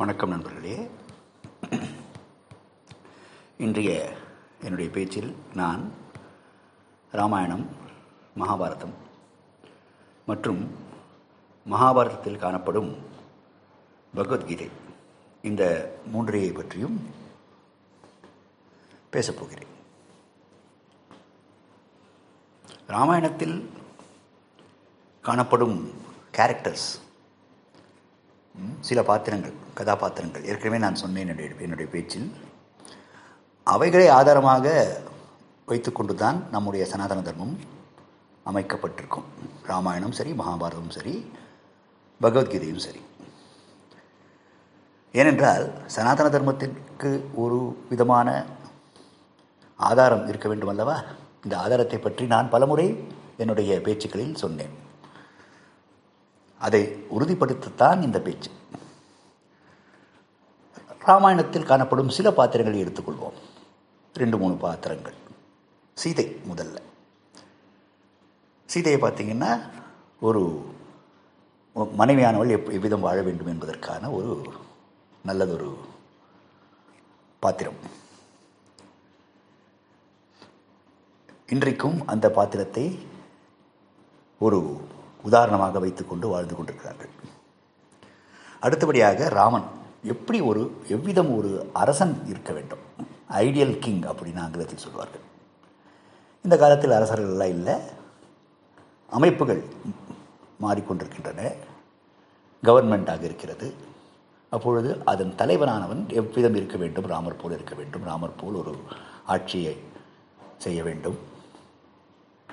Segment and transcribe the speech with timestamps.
[0.00, 0.90] வணக்கம் நண்பர்களே.
[3.56, 3.90] இன்றைய
[4.62, 5.92] என்னுடைய பேச்சில் நான்
[7.12, 7.64] ராமாயணம்
[8.38, 8.94] மகாபாரதம்
[10.26, 10.60] மற்றும்
[11.66, 12.90] மகாபாரதத்தில் காணப்படும்
[14.14, 14.70] பகவத்கீதை
[15.42, 15.62] இந்த
[16.12, 16.96] மூன்றையை பற்றியும்
[19.12, 19.74] பேசப்போகிறேன்
[22.86, 23.70] ராமாயணத்தில்
[25.24, 25.78] காணப்படும்
[26.36, 26.88] கேரக்டர்ஸ்
[28.88, 30.44] சில பாத்திரங்கள் கதாபாத்திரங்கள்.
[30.50, 32.28] ஏற்கனவே நான் சொன்னேன் என்னுடைய என்னுடைய பேச்சில்.
[33.66, 34.66] அவைகளை ஆதாரமாக
[35.70, 37.54] வைத்துக்கொண்டு தான் நம்முடைய சனாதன தர்மம்
[38.50, 39.26] அமைக்கப்பட்டிருக்கும்.
[39.70, 41.14] ராமாயணம் சரி மகாபாரதமும் சரி
[42.20, 43.02] பகவத்கீதையும் சரி.
[45.20, 45.64] ஏனென்றால்
[45.96, 47.10] சனாதன தர்மத்திற்கு
[47.42, 47.58] ஒரு
[47.90, 48.28] விதமான
[49.88, 50.96] ஆதாரம் இருக்க வேண்டும் அல்லவா
[51.44, 52.86] இந்த ஆதாரத்தை பற்றி நான் பலமுறை
[53.42, 54.74] என்னுடைய பேச்சுக்களில் சொன்னேன்.
[56.60, 56.82] அதை
[57.16, 58.50] உறுதிப்படுத்தத்தான் இந்த பேச்சு.
[61.04, 63.38] ராமாயணத்தில் காணப்படும் சில பாத்திரங்களை எடுத்துக்கொள்வோம்.
[64.14, 65.12] ரெண்டு மூணு பாத்திரங்கள்.
[65.94, 66.78] சீதை முதல்ல.
[68.66, 69.60] சீதையை பார்த்தீங்கன்னா
[70.20, 70.66] ஒரு
[71.74, 74.42] மனைவியானவள் எப் எவ்விதம் வாழ வேண்டும் என்பதற்கான ஒரு
[75.24, 75.78] நல்லதொரு
[77.38, 77.74] பாத்திரம்.
[81.46, 83.06] இன்றைக்கும் அந்த பாத்திரத்தை
[84.38, 84.80] ஒரு
[85.22, 87.10] உதாரணமாக வைத்துக்கொண்டு வாழ்ந்து கொண்டிருக்கிறார்கள்.
[88.60, 89.78] அடுத்தபடியாக ராமன்.
[90.02, 92.78] எப்படி ஒரு எவ்விதம் ஒரு அரசன் இருக்க வேண்டும்?
[93.30, 95.20] ஐடியல் கிங் அப்படின்னு ஆங்கிலத்தில் சொல்வார்கள்.
[96.42, 97.74] இந்த காலத்தில் அரசர்கள்லாம் இல்லை.
[99.10, 99.64] அமைப்புகள்
[100.60, 101.52] மாறிக்கொண்டிருக்கின்றன.
[102.62, 103.74] கவர்மெண்ட்டாக இருக்கிறது.
[104.50, 107.06] அப்பொழுது அதன் தலைவனானவன் எவ்விதம் இருக்க வேண்டும்?
[107.06, 108.02] ராமர் போல் இருக்க வேண்டும்.
[108.02, 108.76] ராமர் போல் ஒரு
[109.26, 109.76] ஆட்சியை
[110.58, 111.18] செய்ய வேண்டும்.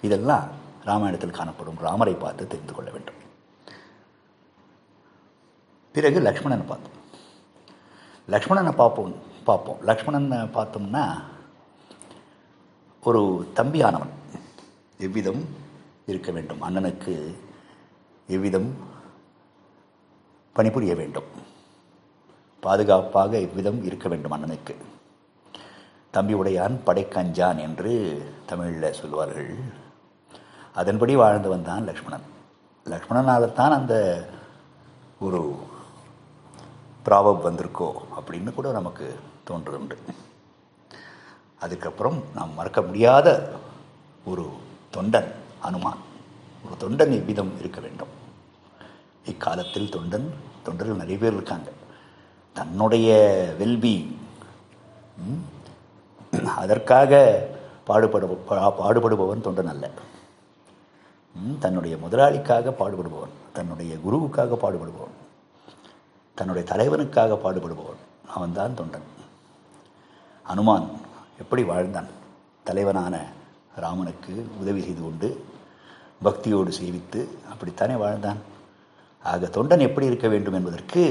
[0.00, 0.48] இதெல்லாம்
[0.84, 1.78] ராமாயணத்தில் காணப்படும்.
[1.78, 3.18] ராமரை பார்த்து தெரிந்து கொள்ள வேண்டும்.
[5.92, 6.98] பிறகு லக்ஷ்மணன் பார்த்தோம்
[8.30, 9.14] லக்ஷ்மணனை பார்ப்போம்
[9.44, 9.80] பார்ப்போம்.
[9.86, 11.22] லக்ஷ்மணனை பார்த்தோம்னா
[13.04, 14.14] ஒரு தம்பியானவன்.
[14.98, 15.44] எவ்விதம்
[16.06, 16.62] இருக்க வேண்டும்?
[16.62, 17.34] அண்ணனுக்கு
[18.26, 18.74] எவ்விதம்
[20.52, 21.24] பணிபுரிய வேண்டும்?
[22.60, 24.74] பாதுகாப்பாக எவ்விதம் இருக்க வேண்டும் அண்ணனுக்கு?
[26.10, 29.54] தம்பி உடையான் படைக்கஞ்சான் என்று தமிழில் சொல்வார்கள்.
[30.74, 32.26] அதன்படி வாழ்ந்து வந்தான் லக்ஷ்மணன்.
[32.84, 34.26] லக்ஷ்மணனால்தான் அந்த
[35.20, 35.56] ஒரு
[37.10, 37.88] ப்ராபப் வந்திருக்கோ
[38.18, 39.06] அப்படின்னு கூட நமக்கு
[39.44, 39.96] தோன்றுண்டு
[41.64, 43.28] அதுக்கப்புறம் நாம் மறக்க முடியாத
[44.30, 44.44] ஒரு
[44.96, 45.30] தொண்டன்
[45.66, 46.00] அனுமான்.
[46.64, 48.12] ஒரு தொண்டன் எவ்விதம் இருக்க வேண்டும்.
[49.24, 50.28] இக்காலத்தில் தொண்டன்
[50.64, 51.70] தொண்டர்கள் நிறைய பேர் இருக்காங்க.
[52.56, 53.08] தன்னுடைய
[53.58, 54.14] வெல்பீயிங்
[56.62, 57.12] அதற்காக
[57.88, 58.26] பாடுபடு
[58.80, 59.84] பாடுபடுபவன் தொண்டன் அல்ல.
[61.64, 65.09] தன்னுடைய முதலாளிக்காக பாடுபடுபவன் தன்னுடைய குருவுக்காக பாடுபடுபவன்.
[66.40, 68.00] தன்னுடைய தலைவனுக்காக பாடுபடுபவன்.
[68.34, 69.08] அவன்தான் தொண்டன்.
[70.48, 70.86] அனுமான்
[71.38, 72.06] எப்படி வாழ்ந்தான்?
[72.64, 73.24] தலைவனான
[73.76, 75.44] ராமனுக்கு உதவி செய்து கொண்டு
[76.24, 78.36] பக்தியோடு சேவித்து அப்படித்தானே வாழ்ந்தான்?
[79.22, 81.02] ஆக தொண்டன் எப்படி இருக்க வேண்டும் என்பதற்கு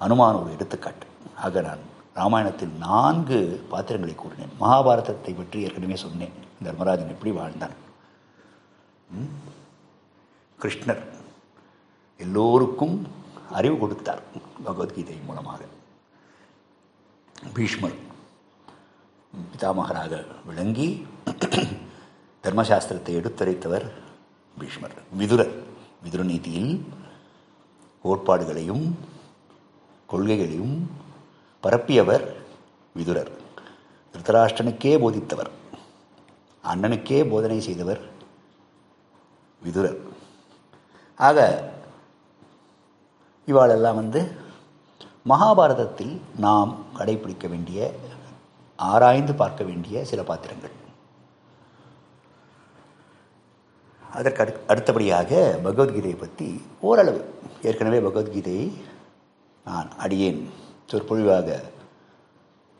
[0.00, 1.06] அனுமான் ஒரு எடுத்துக்காட்டு.
[1.36, 1.84] ஆக நான்
[2.14, 4.54] ராமாயணத்தில் நான்கு பாத்திரங்களை கூறினேன்.
[4.60, 6.32] மகாபாரதத்தை பற்றி ஏற்கனவே சொன்னேன்.
[6.62, 7.76] தர்மராஜன் எப்படி வாழ்ந்தான்?
[10.62, 11.02] கிருஷ்ணர்
[12.18, 13.06] எல்லோருக்கும்
[13.52, 14.22] அறிவு கொடுத்தார்
[14.64, 15.64] பகவத்கீதை மூலமாக.
[17.54, 17.94] பீஷ்மர்
[19.52, 21.06] பிதாமகராக விளங்கி
[22.42, 23.92] தர்மசாஸ்திரத்தை எடுத்துரைத்தவர்
[24.58, 24.94] பீஷ்மர்.
[25.18, 25.54] விதுரர்.
[26.02, 26.86] விதுர நீதியில்
[28.04, 28.94] கோட்பாடுகளையும்
[30.12, 30.90] கொள்கைகளையும்
[31.62, 32.34] பரப்பியவர்
[32.96, 33.30] விதுரர்.
[34.12, 35.50] திருத்தராஷ்டனுக்கே போதித்தவர்.
[36.64, 38.00] அண்ணனுக்கே போதனை செய்தவர்
[39.62, 39.98] விதுரர்.
[41.16, 41.76] ஆக
[43.50, 44.20] இவாளெல்லாம் வந்து
[45.32, 46.14] மகாபாரதத்தில்
[46.46, 47.78] நாம் கடைபிடிக்க வேண்டிய
[48.78, 50.74] ஆராய்ந்து பார்க்க வேண்டிய சில பாத்திரங்கள்.
[54.18, 55.30] அதற்கு அடு அடுத்தபடியாக
[55.64, 56.48] பகவத்கீதையை பற்றி
[56.88, 57.20] ஓரளவு
[57.62, 58.68] ஏற்கனவே பகவத்கீதையை
[59.64, 60.40] நான் அடியேன்.
[60.90, 61.48] சொற்பொழிவாக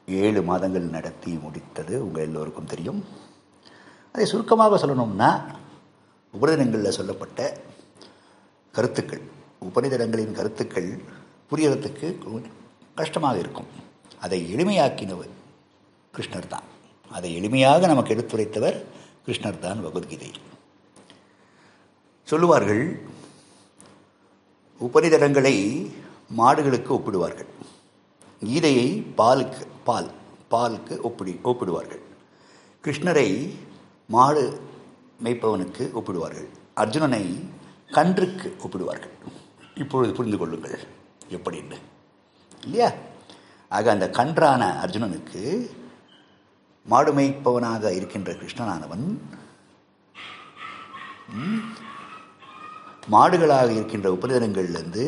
[0.06, 3.00] ஏழு மாதங்கள் நடத்தி முடித்தது உங்கள் எல்லோருக்கும் தெரியும்.
[4.12, 5.30] அதை சுருக்கமாக சொல்லணும்னா
[6.34, 7.40] உபநிடங்களில் சொல்லப்பட்ட
[8.76, 9.24] கருத்துக்கள்.
[9.66, 10.90] உபநிடங்களின் கருத்துக்கள்
[11.50, 12.08] புரியறதுக்கு
[13.00, 13.68] கஷ்டமாக இருக்கும்.
[14.24, 15.32] அதை எளிமையாக்கினவர்
[16.16, 16.66] கிருஷ்ணர் தான்
[17.16, 18.78] அதை எளிமையாக நமக்கு எடுத்துரைத்தவர்
[19.26, 20.30] கிருஷ்ணர் தான் பகவத்கீதை.
[22.28, 22.84] சொல்லுவார்கள்
[24.86, 25.56] உபநிடங்களை
[26.40, 27.50] மாடுகளுக்கு ஒப்பிடுவார்கள்.
[28.48, 28.88] கீதையை
[29.20, 30.10] பாலுக்கு பால்
[30.52, 32.02] பாலுக்கு ஒப்பிடி ஒப்பிடுவார்கள்.
[32.84, 33.30] கிருஷ்ணரை
[34.14, 34.44] மாடு
[35.24, 36.48] மேய்ப்பவனுக்கு ஒப்பிடுவார்கள்.
[36.82, 37.24] அர்ஜுனனை
[37.96, 39.14] கன்றுக்கு ஒப்பிடுவார்கள்.
[39.78, 40.78] இப்பொழுது புரிந்து கொள்ளுங்கள்
[41.30, 41.78] எப்படின்னு.
[42.62, 42.88] இல்லையா?
[43.70, 45.42] ஆக அந்த கன்றான அர்ஜுனனுக்கு
[46.86, 49.06] மாடு மேய்ப்பவனாக இருக்கின்ற கிருஷ்ணனானவன்
[51.34, 51.62] ம்,
[53.08, 55.04] மாடுகளாக இருக்கின்ற உபநிடங்களிலிருந்து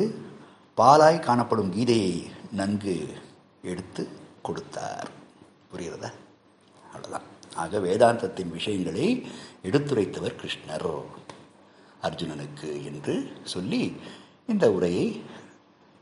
[0.79, 2.15] பாலாய் காணப்படும் கீதையை
[2.53, 2.95] நன்கு
[3.63, 4.03] எடுத்து
[4.43, 5.11] கொடுத்தார்.
[5.71, 6.11] புரிகிறதா?
[6.85, 7.27] அவ்வளோதான்
[7.57, 9.07] ஆக வேதாந்தத்தின் விஷயங்களை
[9.63, 10.91] எடுத்துரைத்தவர் கிருஷ்ணர்.
[12.03, 13.15] அர்ஜுனனுக்கு என்று
[13.45, 13.83] சொல்லி
[14.51, 15.21] இந்த உரையை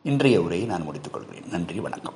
[0.02, 1.48] இன்றைய உரையை நான் முடித்துக் கொள்கிறேன்.
[1.50, 2.14] நன்றி வணக்கம்.